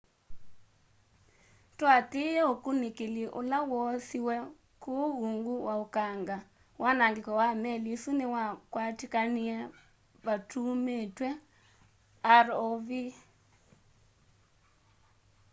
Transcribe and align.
tũatĩĩe 1.77 2.39
ũkũnĩkĩlĩ 2.53 3.23
ũle 3.39 3.57
woosĩwe 3.69 4.35
kũũ 4.83 5.05
ũũngũ 5.23 5.53
wa 5.67 5.73
ũkanga 5.83 6.37
wanangĩko 6.81 7.31
wa 7.41 7.47
meli 7.63 7.89
ĩsũ 7.95 8.09
nĩwakwatĩkanĩe 8.19 9.55
vatũũmĩĩtwe 10.25 11.29
rov 12.47 12.89